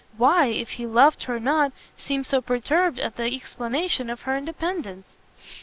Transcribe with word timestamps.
why, 0.17 0.47
if 0.47 0.67
he 0.71 0.85
loved 0.87 1.21
her 1.25 1.39
not, 1.39 1.71
seem 1.95 2.23
so 2.23 2.41
perturbed 2.41 2.97
at 2.97 3.17
the 3.17 3.35
explanation 3.35 4.09
of 4.09 4.21
her 4.21 4.35
independence? 4.35 5.05